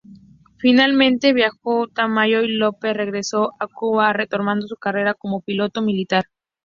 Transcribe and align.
Finalmente 0.57 1.31
viajó 1.31 1.87
Tamayo 1.87 2.41
y 2.41 2.47
López 2.53 2.97
regresó 2.97 3.51
a 3.59 3.67
Cuba 3.67 4.11
retomando 4.13 4.65
su 4.65 4.77
carrera 4.77 5.13
como 5.13 5.41
piloto 5.43 5.83
militar. 5.83 6.23